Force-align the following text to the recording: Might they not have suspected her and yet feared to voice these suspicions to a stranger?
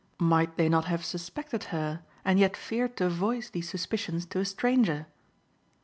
Might 0.17 0.57
they 0.57 0.67
not 0.67 0.85
have 0.85 1.05
suspected 1.05 1.65
her 1.65 2.01
and 2.25 2.39
yet 2.39 2.57
feared 2.57 2.97
to 2.97 3.07
voice 3.07 3.51
these 3.51 3.69
suspicions 3.69 4.25
to 4.25 4.39
a 4.39 4.45
stranger? 4.45 5.05